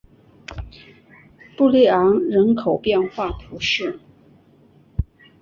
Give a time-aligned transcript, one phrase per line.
[1.55, 3.99] 布雷昂人口变化图示